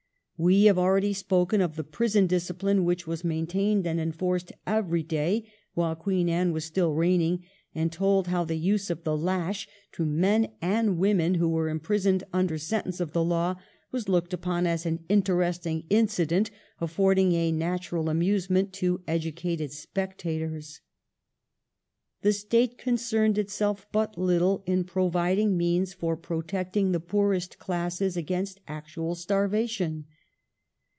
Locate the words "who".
11.35-11.47